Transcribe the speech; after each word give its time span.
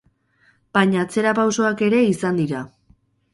Baina 0.77 1.03
atzerapausoak 1.07 1.85
ere 1.89 2.01
izan 2.13 2.41
dira. 2.43 2.65